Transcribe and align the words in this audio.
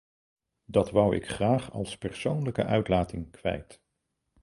Dat 0.65 0.91
wou 0.91 1.15
ik 1.15 1.27
graag 1.29 1.71
als 1.71 1.97
persoonlijke 1.97 2.63
uitlating 2.65 3.31
kwijt. 3.31 3.81